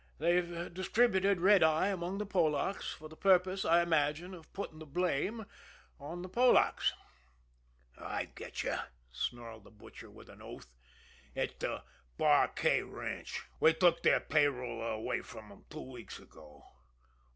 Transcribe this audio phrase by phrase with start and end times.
[0.17, 4.87] "They've distributed red eye among the Polacks, for the purpose, I imagine, of putting the
[4.87, 5.45] blame
[5.99, 6.93] on the Polacks."
[7.99, 8.77] "I get you!"
[9.11, 10.75] snarled the Butcher, with an oath.
[11.35, 11.83] "It's de
[12.17, 16.65] Bar K Ranch we took their payroll away from 'em two weeks ago.